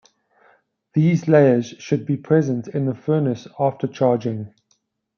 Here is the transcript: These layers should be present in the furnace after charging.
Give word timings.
These 0.95 1.27
layers 1.27 1.75
should 1.77 2.07
be 2.07 2.17
present 2.17 2.67
in 2.67 2.87
the 2.87 2.95
furnace 2.95 3.47
after 3.59 3.85
charging. 3.85 4.51